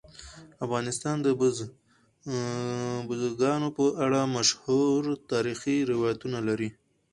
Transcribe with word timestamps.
افغانستان 0.65 1.15
د 1.25 1.27
بزګانو 3.09 3.67
په 3.77 3.85
اړه 4.05 4.21
مشهور 4.37 5.01
تاریخي 5.31 5.77
روایتونه 5.91 6.39
لري. 6.47 6.69